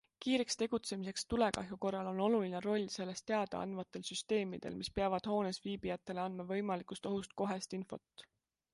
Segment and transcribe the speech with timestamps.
[0.25, 6.23] Kiireks tegutsemiseks tulekahju korral on oluline roll sellest teada andvatel süsteemidel, mis peavad hoones viibijatele
[6.27, 8.31] andma võimalikust ohust kohest infot.